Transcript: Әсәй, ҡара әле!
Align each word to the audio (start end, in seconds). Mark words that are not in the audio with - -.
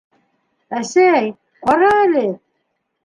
Әсәй, 0.79 1.29
ҡара 1.67 1.93
әле! 2.07 2.25